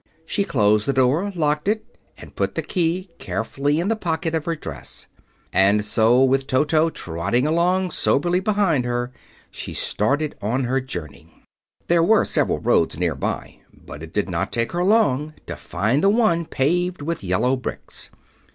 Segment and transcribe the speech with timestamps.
[0.25, 1.85] She closed the door, locked it,
[2.17, 5.05] and put the key carefully in the pocket of her dress.
[5.53, 9.11] And so, with Toto trotting along soberly behind her,
[9.51, 11.43] she started on her journey.
[11.85, 16.09] There were several roads nearby, but it did not take her long to find the
[16.09, 18.09] one paved with yellow bricks.